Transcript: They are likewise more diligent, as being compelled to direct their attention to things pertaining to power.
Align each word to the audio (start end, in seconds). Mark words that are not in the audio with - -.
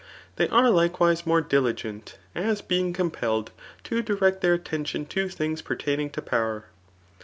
They 0.37 0.47
are 0.49 0.71
likewise 0.71 1.27
more 1.27 1.41
diligent, 1.41 2.17
as 2.33 2.63
being 2.63 2.91
compelled 2.91 3.51
to 3.83 4.01
direct 4.01 4.41
their 4.41 4.55
attention 4.55 5.05
to 5.13 5.29
things 5.29 5.61
pertaining 5.61 6.09
to 6.09 6.23
power. 6.23 6.65